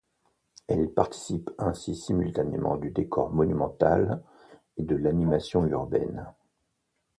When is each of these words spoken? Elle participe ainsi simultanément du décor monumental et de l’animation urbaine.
Elle 0.67 0.89
participe 0.91 1.51
ainsi 1.59 1.95
simultanément 1.95 2.75
du 2.75 2.89
décor 2.89 3.29
monumental 3.29 4.23
et 4.77 4.81
de 4.83 4.95
l’animation 4.95 5.63
urbaine. 5.67 6.25